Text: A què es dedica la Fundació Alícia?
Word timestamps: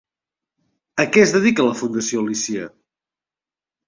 A 1.03 1.03
què 1.17 1.21
es 1.25 1.33
dedica 1.35 1.65
la 1.67 1.75
Fundació 1.81 2.21
Alícia? 2.23 2.65